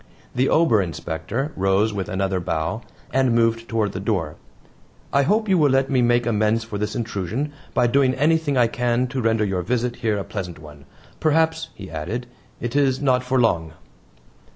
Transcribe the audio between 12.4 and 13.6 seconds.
"it is not for